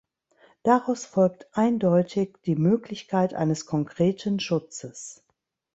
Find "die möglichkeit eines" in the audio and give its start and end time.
2.47-3.67